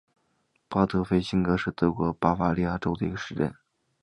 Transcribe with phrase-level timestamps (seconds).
[0.67, 3.53] 巴德菲辛格是德国巴伐利亚州的一个市镇。